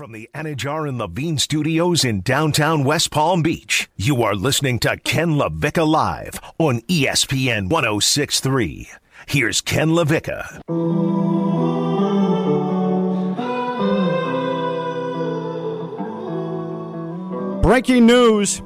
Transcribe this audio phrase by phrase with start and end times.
[0.00, 4.96] From the Anidjar and Levine studios in downtown West Palm Beach, you are listening to
[4.96, 8.88] Ken LaVicka Live on ESPN 1063.
[9.26, 10.62] Here's Ken LaVicka.
[17.62, 18.62] Breaking news.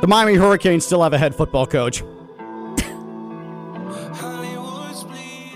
[0.00, 2.02] The Miami Hurricanes still have a head football coach.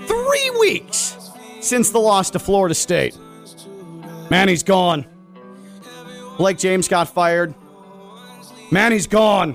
[0.07, 1.17] Three weeks
[1.63, 3.17] since the loss to Florida State.
[4.31, 5.07] Manny's gone.
[6.37, 7.55] Blake James got fired.
[8.71, 9.55] Manny's gone.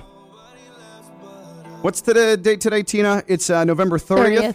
[1.82, 3.22] What's the date today, Tina?
[3.26, 4.38] It's uh, November 30th.
[4.38, 4.54] 30th.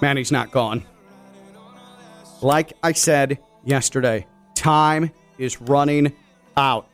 [0.00, 0.84] Manny's not gone.
[2.42, 6.12] Like I said yesterday, time is running
[6.56, 6.88] out.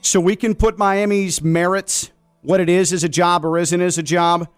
[0.00, 2.10] So we can put Miami's merits,
[2.42, 4.48] what it is as a job or isn't as a job,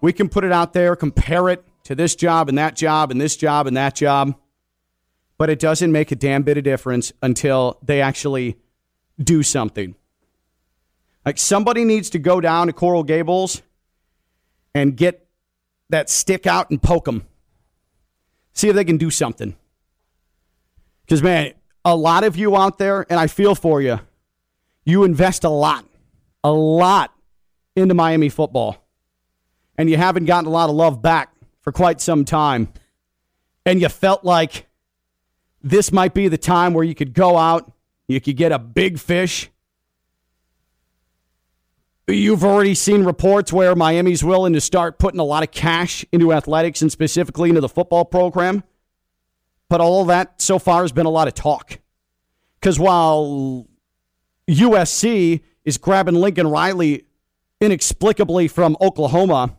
[0.00, 3.20] we can put it out there, compare it to this job and that job and
[3.20, 4.34] this job and that job.
[5.42, 8.58] But it doesn't make a damn bit of difference until they actually
[9.18, 9.96] do something.
[11.26, 13.60] Like somebody needs to go down to Coral Gables
[14.72, 15.26] and get
[15.90, 17.26] that stick out and poke them.
[18.52, 19.56] See if they can do something.
[21.04, 23.98] Because, man, a lot of you out there, and I feel for you,
[24.84, 25.84] you invest a lot,
[26.44, 27.12] a lot
[27.74, 28.86] into Miami football.
[29.76, 32.72] And you haven't gotten a lot of love back for quite some time.
[33.66, 34.68] And you felt like
[35.62, 37.72] this might be the time where you could go out,
[38.08, 39.50] you could get a big fish.
[42.08, 46.32] You've already seen reports where Miami's willing to start putting a lot of cash into
[46.32, 48.64] athletics and specifically into the football program.
[49.68, 51.78] But all that so far has been a lot of talk.
[52.60, 53.66] Because while
[54.48, 57.06] USC is grabbing Lincoln Riley
[57.60, 59.56] inexplicably from Oklahoma,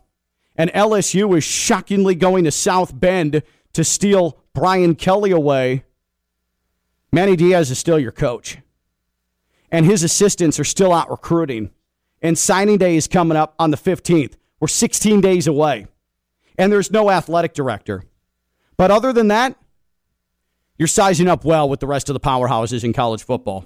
[0.56, 5.84] and LSU is shockingly going to South Bend to steal Brian Kelly away,
[7.14, 8.58] Manny Diaz is still your coach.
[9.70, 11.70] And his assistants are still out recruiting.
[12.20, 14.34] And signing day is coming up on the 15th.
[14.58, 15.86] We're 16 days away.
[16.58, 18.02] And there's no athletic director.
[18.76, 19.54] But other than that,
[20.76, 23.64] you're sizing up well with the rest of the powerhouses in college football.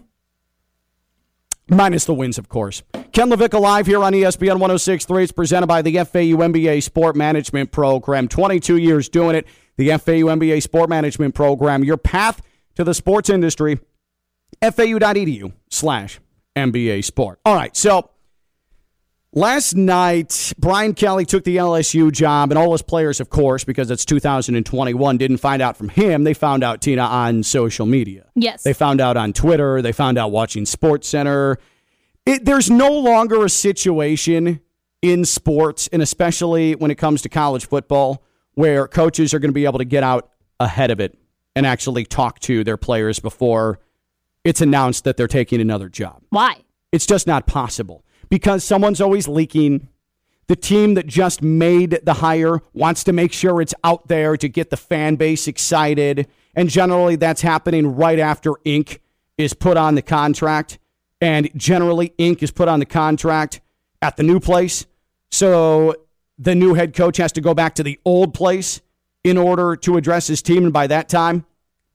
[1.70, 2.82] Minus the wins, of course.
[3.12, 5.22] Ken LaVicka live here on ESPN 1063.
[5.22, 8.28] It's presented by the FAU MBA Sport Management Program.
[8.28, 9.46] 22 years doing it.
[9.76, 11.82] The FAU MBA Sport Management Program.
[11.82, 12.42] Your path
[12.78, 13.80] to the sports industry.
[14.62, 16.20] FAU.edu slash
[16.56, 17.40] MBA Sport.
[17.44, 18.10] All right, so
[19.32, 23.90] last night, Brian Kelly took the LSU job, and all his players, of course, because
[23.90, 26.22] it's 2021, didn't find out from him.
[26.22, 28.26] They found out, Tina, on social media.
[28.36, 28.62] Yes.
[28.62, 29.82] They found out on Twitter.
[29.82, 31.58] They found out watching Sports Center.
[32.26, 34.60] It, there's no longer a situation
[35.02, 38.22] in sports, and especially when it comes to college football,
[38.54, 40.30] where coaches are going to be able to get out
[40.60, 41.18] ahead of it
[41.58, 43.80] and actually talk to their players before
[44.44, 46.22] it's announced that they're taking another job.
[46.30, 46.58] Why?
[46.92, 49.88] It's just not possible because someone's always leaking.
[50.46, 54.48] The team that just made the hire wants to make sure it's out there to
[54.48, 56.28] get the fan base excited.
[56.54, 59.02] And generally, that's happening right after ink
[59.36, 60.78] is put on the contract.
[61.20, 63.60] And generally, ink is put on the contract
[64.00, 64.86] at the new place.
[65.32, 65.96] So
[66.38, 68.80] the new head coach has to go back to the old place
[69.24, 70.64] in order to address his team.
[70.64, 71.44] And by that time,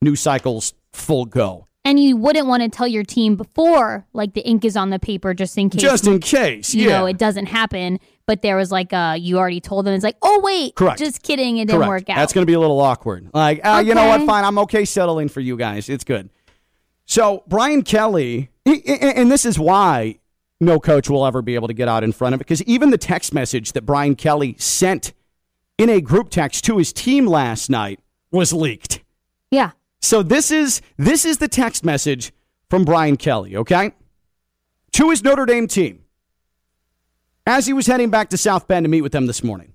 [0.03, 1.67] new cycles full go.
[1.85, 4.99] And you wouldn't want to tell your team before, like the ink is on the
[4.99, 5.81] paper, just in case.
[5.81, 6.73] Just in case.
[6.73, 6.99] you yeah.
[6.99, 7.99] know it doesn't happen.
[8.25, 9.93] But there was like uh you already told them.
[9.93, 10.97] It's like, oh wait, Correct.
[10.99, 11.89] Just kidding, it didn't Correct.
[11.89, 12.15] work out.
[12.15, 13.29] That's going to be a little awkward.
[13.33, 14.25] Like, uh, you know what?
[14.25, 14.45] Fine.
[14.45, 15.89] I'm okay settling for you guys.
[15.89, 16.29] It's good.
[17.05, 20.19] So, Brian Kelly, he- and this is why
[20.61, 22.91] no coach will ever be able to get out in front of it, because even
[22.91, 25.11] the text message that Brian Kelly sent
[25.77, 27.99] in a group text to his team last night
[28.31, 29.01] was leaked.
[29.51, 29.71] yeah.
[30.03, 32.33] So this is this is the text message
[32.69, 33.93] from Brian Kelly, okay?
[34.91, 36.03] To his Notre Dame team.
[37.47, 39.73] As he was heading back to South Bend to meet with them this morning.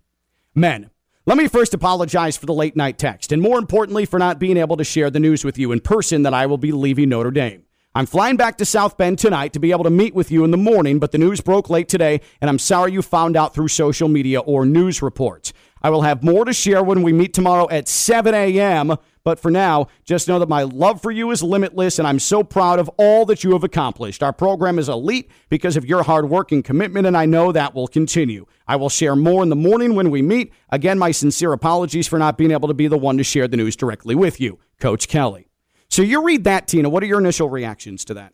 [0.55, 0.91] Men,
[1.25, 4.59] let me first apologize for the late night text, and more importantly, for not being
[4.59, 7.31] able to share the news with you in person that I will be leaving Notre
[7.31, 7.64] Dame.
[7.94, 10.50] I'm flying back to South Bend tonight to be able to meet with you in
[10.50, 13.69] the morning, but the news broke late today, and I'm sorry you found out through
[13.69, 15.55] social media or news reports.
[15.81, 18.97] I will have more to share when we meet tomorrow at 7 a.m.
[19.29, 22.43] But for now, just know that my love for you is limitless, and I'm so
[22.43, 24.23] proud of all that you have accomplished.
[24.23, 27.75] Our program is elite because of your hard work and commitment, and I know that
[27.75, 28.47] will continue.
[28.67, 30.51] I will share more in the morning when we meet.
[30.71, 33.59] Again, my sincere apologies for not being able to be the one to share the
[33.59, 35.51] news directly with you, Coach Kelly.
[35.91, 36.89] So you read that, Tina.
[36.89, 38.33] What are your initial reactions to that?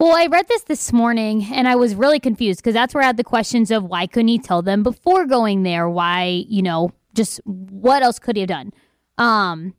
[0.00, 3.06] Well, I read this this morning and I was really confused because that's where I
[3.08, 5.90] had the questions of why couldn't he tell them before going there?
[5.90, 8.72] Why, you know, just what else could he have done?
[9.18, 9.74] Um,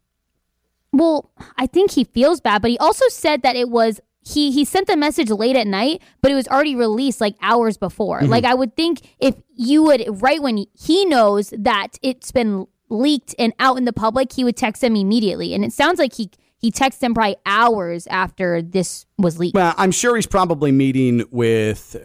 [0.91, 4.65] Well, I think he feels bad, but he also said that it was he he
[4.65, 8.21] sent the message late at night, but it was already released like hours before.
[8.21, 8.31] Mm-hmm.
[8.31, 13.35] Like I would think if you would right when he knows that it's been leaked
[13.37, 15.53] and out in the public, he would text them immediately.
[15.53, 19.55] And it sounds like he he texted them probably hours after this was leaked.
[19.55, 21.95] Well, I'm sure he's probably meeting with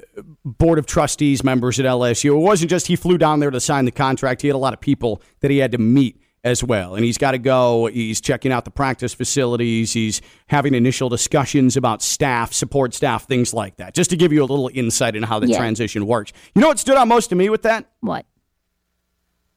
[0.44, 2.36] board of trustees members at LSU.
[2.36, 4.42] It wasn't just he flew down there to sign the contract.
[4.42, 6.94] He had a lot of people that he had to meet as well.
[6.94, 7.86] And he's got to go.
[7.86, 9.92] He's checking out the practice facilities.
[9.94, 13.94] He's having initial discussions about staff, support staff, things like that.
[13.94, 15.56] Just to give you a little insight into how the Yeah.
[15.58, 16.32] transition works.
[16.54, 17.86] You know what stood out most to me with that?
[18.00, 18.26] what?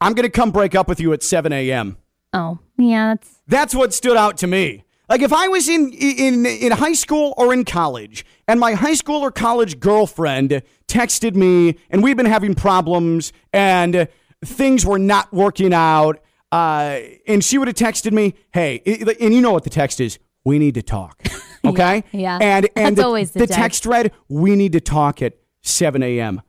[0.00, 1.96] I'm going to come break up with you at 7 a.m.
[2.32, 4.84] Oh, yeah, that's That's what stood out to me.
[5.08, 8.92] Like if I was in in in high school or in college and my high
[8.94, 14.06] school or college girlfriend texted me and we've been having problems and
[14.44, 16.20] things were not working out
[16.52, 18.82] uh, and she would have texted me, "Hey,"
[19.20, 21.22] and you know what the text is, "We need to talk."
[21.64, 22.04] Okay?
[22.12, 22.38] yeah.
[22.40, 23.82] And and That's the, always the the text.
[23.82, 25.34] text read, "We need to talk at
[25.64, 26.40] 7 a.m."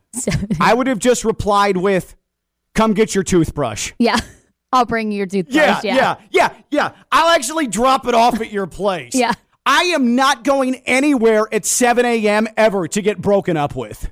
[0.62, 2.16] I would have just replied with,
[2.76, 4.18] "Come get your toothbrush." yeah.
[4.72, 5.56] I'll bring your toothbrush.
[5.56, 6.92] Yeah, Yeah, yeah, yeah, yeah.
[7.12, 9.16] I'll actually drop it off at your place.
[9.16, 9.34] Yeah.
[9.66, 12.48] I am not going anywhere at 7 a.m.
[12.56, 14.12] ever to get broken up with.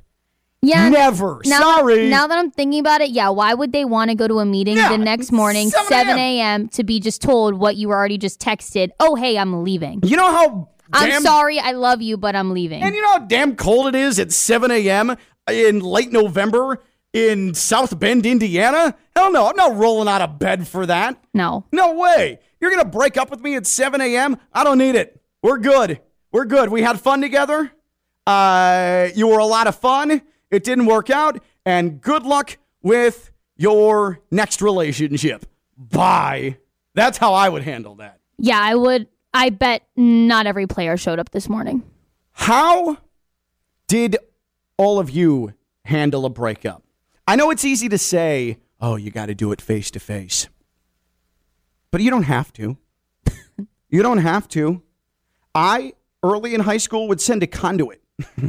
[0.61, 1.39] Yeah, Never.
[1.45, 2.09] Now, Sorry.
[2.09, 4.45] Now that I'm thinking about it, yeah, why would they want to go to a
[4.45, 7.95] meeting Yeah, the next morning, 7 7 a.m., to be just told what you were
[7.95, 8.89] already just texted?
[8.99, 10.01] Oh, hey, I'm leaving.
[10.03, 12.81] you know how I'm sorry, I love you, but I'm leaving.
[12.81, 15.15] And you know how damn cold it is at 7 a.m.
[15.49, 16.81] in late November
[17.13, 18.95] in South Bend, Indiana?
[19.15, 21.23] Hell no, I'm not rolling out of bed for that.
[21.33, 21.65] no.
[21.71, 22.39] No way.
[22.59, 24.37] You're going to break up with me at 7 a.m.?
[24.51, 25.21] I don't need it.
[25.43, 26.01] We're good.
[26.31, 26.69] We're good.
[26.69, 27.71] We had fun together.
[28.25, 30.21] Uh, you were a lot of fun.
[30.51, 31.41] It didn't work out.
[31.65, 35.45] And good luck with your next relationship.
[35.77, 36.57] Bye.
[36.93, 38.19] That's how I would handle that.
[38.37, 39.07] Yeah, I would.
[39.33, 41.83] I bet not every player showed up this morning.
[42.31, 42.97] How
[43.87, 44.17] did
[44.77, 45.53] all of you
[45.85, 46.83] handle a breakup?
[47.27, 50.47] I know it's easy to say, oh, you got to do it face to face.
[51.91, 52.77] But you don't have to.
[53.89, 54.81] you don't have to.
[55.53, 58.01] I, early in high school, would send a conduit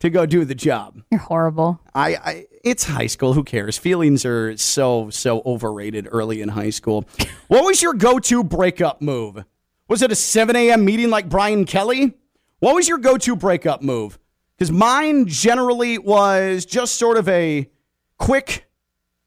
[0.00, 1.02] to go do the job.
[1.10, 1.80] You're horrible.
[1.94, 3.32] I, I it's high school.
[3.32, 3.78] Who cares?
[3.78, 7.04] Feelings are so so overrated early in high school.
[7.48, 9.44] What was your go-to breakup move?
[9.86, 10.84] Was it a 7 a.m.
[10.84, 12.14] meeting like Brian Kelly?
[12.58, 14.18] What was your go-to breakup move?
[14.58, 17.70] Because mine generally was just sort of a
[18.18, 18.66] quick,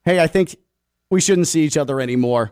[0.03, 0.57] hey, I think
[1.09, 2.51] we shouldn't see each other anymore.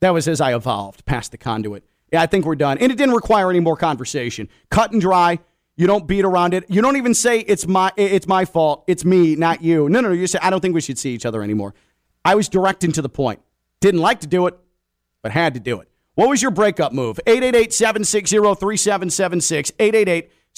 [0.00, 1.84] That was as I evolved past the conduit.
[2.12, 2.78] Yeah, I think we're done.
[2.78, 4.48] And it didn't require any more conversation.
[4.70, 5.40] Cut and dry.
[5.78, 6.64] You don't beat around it.
[6.68, 8.82] You don't even say it's my it's my fault.
[8.88, 9.88] It's me, not you.
[9.88, 10.14] No, no, no.
[10.14, 11.72] You say I don't think we should see each other anymore.
[12.24, 13.40] I was direct and to the point.
[13.80, 14.58] Didn't like to do it,
[15.22, 15.88] but had to do it.
[16.16, 17.20] What was your breakup move?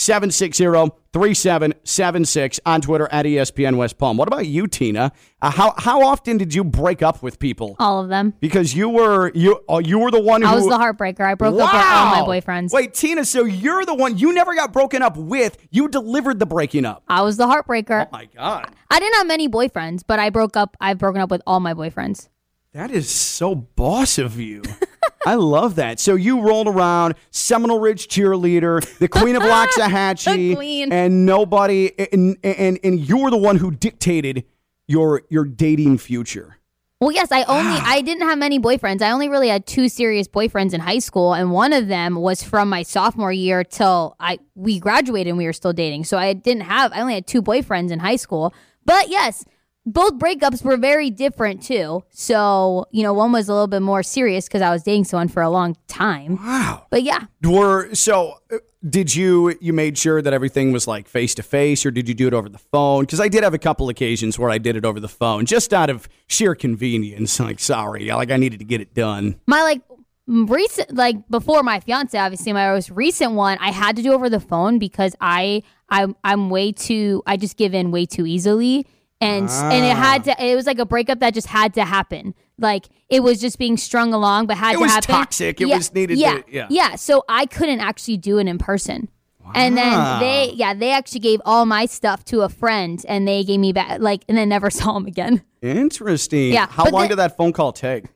[0.00, 0.90] 888-760-3776.
[1.12, 4.16] 888-760-3776 on Twitter at ESPN West Palm.
[4.16, 5.12] What about you, Tina?
[5.42, 7.76] Uh, how how often did you break up with people?
[7.78, 8.34] All of them.
[8.40, 11.20] Because you were you uh, you were the one who I was the heartbreaker.
[11.20, 12.72] I broke up with all my boyfriends.
[12.72, 15.56] Wait, Tina, so you're the one you never got broken up with.
[15.70, 17.02] You delivered the breaking up.
[17.08, 18.06] I was the heartbreaker.
[18.06, 18.74] Oh my god.
[18.90, 20.76] I didn't have many boyfriends, but I broke up.
[20.80, 22.28] I've broken up with all my boyfriends.
[22.72, 24.62] That is so boss of you.
[25.26, 26.00] I love that.
[26.00, 29.42] So you rolled around Seminole Ridge cheerleader, the queen of
[30.56, 30.92] queen.
[30.92, 34.44] and nobody, and, and and you were the one who dictated
[34.88, 36.56] your your dating future.
[37.00, 37.84] Well, yes, I only ah.
[37.86, 39.00] I didn't have many boyfriends.
[39.00, 42.42] I only really had two serious boyfriends in high school, and one of them was
[42.42, 46.04] from my sophomore year till I we graduated and we were still dating.
[46.04, 48.52] So I didn't have I only had two boyfriends in high school.
[48.84, 49.44] But yes,
[49.92, 52.02] both breakups were very different too.
[52.10, 55.28] So, you know, one was a little bit more serious because I was dating someone
[55.28, 56.36] for a long time.
[56.36, 56.86] Wow.
[56.90, 61.34] But yeah, Were so uh, did you you made sure that everything was like face
[61.34, 63.06] to face or did you do it over the phone?
[63.06, 65.72] Cuz I did have a couple occasions where I did it over the phone just
[65.74, 67.38] out of sheer convenience.
[67.50, 69.36] Like sorry, like I needed to get it done.
[69.46, 69.80] my like
[70.26, 74.28] recent like before my fiance obviously my most recent one i had to do over
[74.30, 78.86] the phone because i i'm, I'm way too i just give in way too easily
[79.20, 82.34] and and it had to it was like a breakup that just had to happen
[82.58, 85.60] like it was just being strung along but had It to was happen toxic.
[85.60, 86.66] It was needed to- yeah yeah.
[86.70, 89.08] yeah so i couldn't actually do it in person
[89.54, 93.42] and then they yeah they actually gave all my stuff to a friend and they
[93.44, 96.52] gave me back like and then never saw him again Interesting.
[96.54, 98.06] Yeah, How long the- did that phone call take?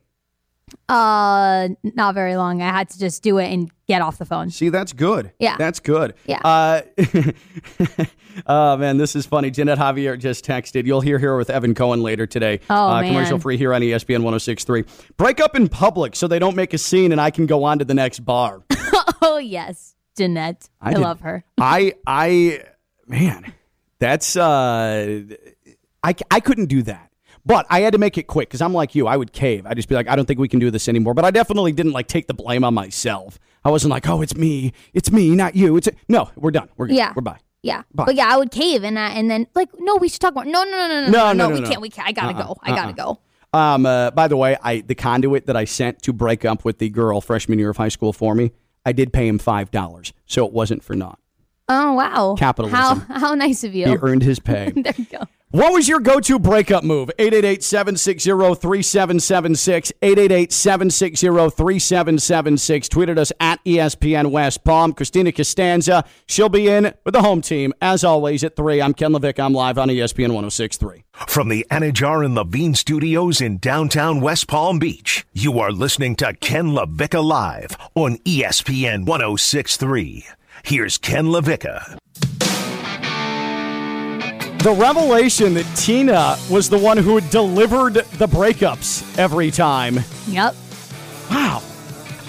[0.88, 2.62] Uh, not very long.
[2.62, 4.50] I had to just do it and get off the phone.
[4.50, 5.32] See, that's good.
[5.38, 5.56] Yeah.
[5.56, 6.14] That's good.
[6.26, 6.40] Yeah.
[6.44, 6.82] Uh,
[8.46, 9.50] oh, man, this is funny.
[9.50, 10.86] Jeanette Javier just texted.
[10.86, 12.60] You'll hear her with Evan Cohen later today.
[12.68, 13.12] Oh, uh, man.
[13.12, 14.84] Commercial free here on ESPN 1063.
[15.16, 17.78] Break up in public so they don't make a scene and I can go on
[17.78, 18.62] to the next bar.
[19.26, 20.68] Oh yes, Jeanette.
[20.82, 21.44] I, did- love her.
[21.58, 22.62] I, I,
[23.06, 23.52] man,
[23.98, 25.22] that's, uh,
[26.02, 27.10] I, I couldn't do that.
[27.46, 29.06] But I had to make it quick because I'm like you.
[29.06, 29.66] I would cave.
[29.66, 31.12] I'd just be like, I don't think we can do this anymore.
[31.14, 33.38] But I definitely didn't like take the blame on myself.
[33.64, 34.72] I wasn't like, oh, it's me.
[34.94, 35.76] It's me, not you.
[35.76, 36.68] It's no, we're done.
[36.76, 36.96] We're good.
[36.96, 37.12] Yeah.
[37.14, 37.38] We're bye.
[37.62, 38.04] Yeah, Bye.
[38.04, 40.44] but yeah, I would cave and I, and then like, no, we should talk more.
[40.44, 41.68] No, no, no, no, no, No, no, no, we no.
[41.68, 41.80] can't.
[41.80, 42.06] We can't.
[42.06, 42.58] I gotta go.
[42.62, 43.20] I gotta go.
[43.54, 46.76] Um, uh, by the way, I the conduit that I sent to break up with
[46.78, 48.52] the girl freshman year of high school for me,
[48.84, 51.18] I did pay him five dollars, so it wasn't for naught.
[51.66, 52.78] Oh wow, Capitalism.
[52.78, 53.86] How how nice of you.
[53.86, 54.70] He earned his pay.
[54.76, 55.24] there you go.
[55.54, 57.12] What was your go-to breakup move?
[57.16, 62.88] 888-760-3776, 888-760-3776.
[62.88, 64.92] Tweeted us at ESPN West Palm.
[64.92, 68.82] Christina Costanza, she'll be in with the home team as always at three.
[68.82, 69.44] I'm Ken LaVicka.
[69.44, 71.04] I'm live on ESPN 1063.
[71.28, 76.34] From the Anidjar and Levine studios in downtown West Palm Beach, you are listening to
[76.34, 80.26] Ken LaVicka Live on ESPN 1063.
[80.64, 81.96] Here's Ken LaVicka.
[84.64, 89.98] The revelation that Tina was the one who had delivered the breakups every time.
[90.26, 90.56] Yep.
[91.30, 91.62] Wow.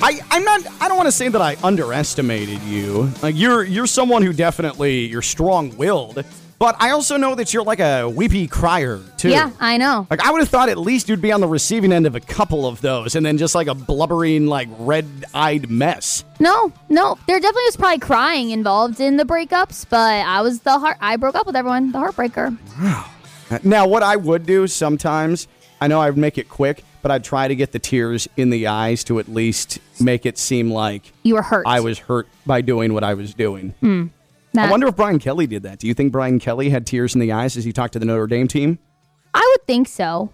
[0.02, 3.10] I, I'm not I don't want to say that I underestimated you.
[3.22, 6.26] Like you're you're someone who definitely you're strong willed,
[6.60, 9.30] but I also know that you're like a weepy crier too.
[9.30, 10.08] Yeah, I know.
[10.10, 12.20] Like I would have thought at least you'd be on the receiving end of a
[12.20, 16.24] couple of those and then just like a blubbering, like red eyed mess.
[16.40, 20.80] No, no, there definitely was probably crying involved in the breakups, but I was the
[20.80, 20.98] heart.
[21.02, 21.92] I broke up with everyone.
[21.92, 22.58] The heartbreaker.
[23.64, 25.48] Now, what I would do sometimes,
[25.80, 28.68] I know I'd make it quick, but I'd try to get the tears in the
[28.68, 31.68] eyes to at least make it seem like You were hurt.
[31.68, 33.76] I was hurt by doing what I was doing.
[33.82, 34.08] Hmm.
[34.58, 35.80] I wonder if Brian Kelly did that.
[35.80, 38.06] Do you think Brian Kelly had tears in the eyes as he talked to the
[38.06, 38.80] Notre Dame team?
[39.34, 40.32] I would think so.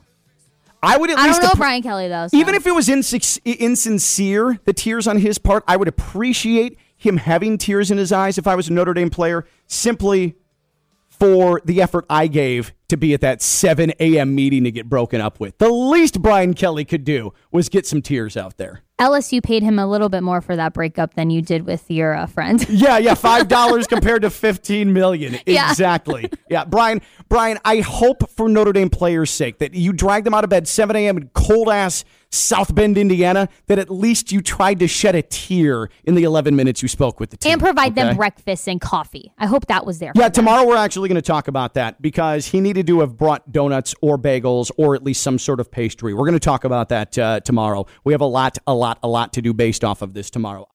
[0.83, 2.27] I would at I least don't know appre- Brian Kelly though.
[2.27, 6.77] so- even if it was insinc- insincere, the tears on his part, I would appreciate
[6.97, 10.35] him having tears in his eyes if I was a Notre Dame player, simply
[11.09, 14.35] for the effort I gave to be at that 7 a.m.
[14.35, 15.57] meeting to get broken up with.
[15.57, 18.83] The least Brian Kelly could do was get some tears out there.
[19.01, 22.15] LSU paid him a little bit more for that breakup than you did with your
[22.15, 22.63] uh, friend.
[22.81, 25.37] Yeah, yeah, five dollars compared to fifteen million.
[25.45, 25.69] Yeah.
[25.69, 26.29] Exactly.
[26.49, 27.01] Yeah, Brian.
[27.29, 30.67] Brian, I hope for Notre Dame players' sake that you drag them out of bed
[30.67, 31.17] seven a.m.
[31.17, 33.49] in cold ass South Bend, Indiana.
[33.67, 37.19] That at least you tried to shed a tear in the eleven minutes you spoke
[37.19, 38.07] with the team and provide okay?
[38.07, 39.31] them breakfast and coffee.
[39.37, 40.11] I hope that was there.
[40.15, 43.51] Yeah, tomorrow we're actually going to talk about that because he needed to have brought
[43.51, 46.13] donuts or bagels or at least some sort of pastry.
[46.13, 47.85] We're going to talk about that uh, tomorrow.
[48.03, 50.67] We have a lot, a lot, a lot to do based off of this tomorrow.